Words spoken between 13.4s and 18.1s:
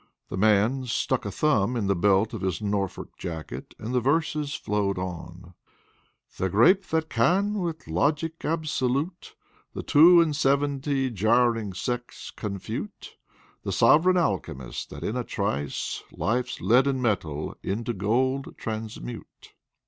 The sovereign Alchemist that in a trice Life's leaden metal into